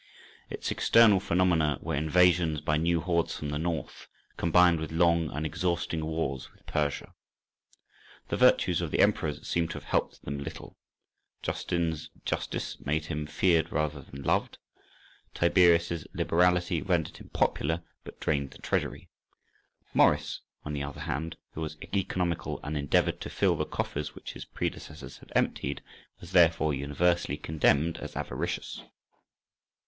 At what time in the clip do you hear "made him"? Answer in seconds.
12.79-13.27